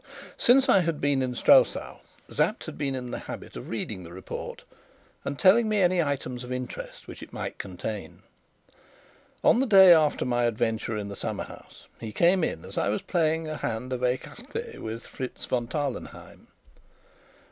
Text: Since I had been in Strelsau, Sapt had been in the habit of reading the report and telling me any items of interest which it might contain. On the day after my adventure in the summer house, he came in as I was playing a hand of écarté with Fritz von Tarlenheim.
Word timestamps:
Since 0.39 0.67
I 0.67 0.79
had 0.79 0.99
been 0.99 1.21
in 1.21 1.35
Strelsau, 1.35 1.97
Sapt 2.27 2.65
had 2.65 2.75
been 2.75 2.95
in 2.95 3.11
the 3.11 3.19
habit 3.19 3.55
of 3.55 3.69
reading 3.69 4.01
the 4.03 4.11
report 4.11 4.63
and 5.23 5.37
telling 5.37 5.69
me 5.69 5.77
any 5.77 6.01
items 6.01 6.43
of 6.43 6.51
interest 6.51 7.07
which 7.07 7.21
it 7.21 7.31
might 7.31 7.59
contain. 7.59 8.23
On 9.43 9.59
the 9.59 9.67
day 9.67 9.93
after 9.93 10.25
my 10.25 10.45
adventure 10.45 10.97
in 10.97 11.09
the 11.09 11.15
summer 11.15 11.43
house, 11.43 11.85
he 11.99 12.11
came 12.11 12.43
in 12.43 12.65
as 12.65 12.79
I 12.79 12.89
was 12.89 13.03
playing 13.03 13.47
a 13.47 13.57
hand 13.57 13.93
of 13.93 14.01
écarté 14.01 14.79
with 14.79 15.05
Fritz 15.05 15.45
von 15.45 15.67
Tarlenheim. 15.67 16.47